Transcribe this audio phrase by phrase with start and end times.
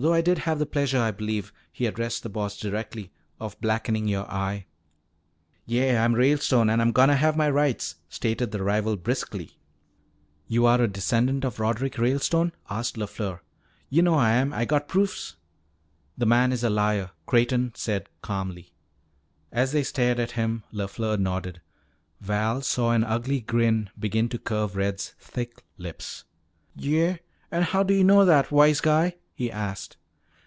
[0.00, 4.06] Though I did have the pleasure, I believe," he addressed the Boss directly, "of blackening
[4.06, 4.66] your eye."
[5.66, 9.58] "Yeah, I'm Ralestone, and I'm gonna have my rights," stated the rival briskly.
[10.46, 13.40] "You are a descendant of Roderick Ralestone?" asked LeFleur.
[13.90, 14.52] "Yuh know I am.
[14.52, 15.34] I got proofs!"
[16.16, 18.70] "The man is a liar," Creighton said calmly.
[19.50, 21.60] As they stared at him, LeFleur nodded.
[22.20, 26.22] Val saw an ugly grin begin to curve Red's thick lips.
[26.76, 27.16] "Yeah?
[27.50, 29.96] An how do yuh know that, wise guy?" he asked.